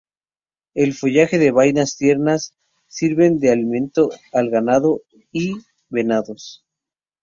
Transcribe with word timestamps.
El 0.73 0.95
follaje 0.95 1.37
y 1.45 1.51
vainas 1.51 1.95
tiernas 1.95 2.55
sirven 2.87 3.37
de 3.39 3.51
alimento 3.51 4.09
al 4.33 4.49
ganado 4.49 5.01
y 5.31 5.57
venados. 5.89 6.65